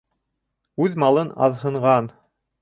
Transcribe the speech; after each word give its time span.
Үҙ 0.85 0.97
малын 1.03 1.29
аҙһынған 1.49 2.09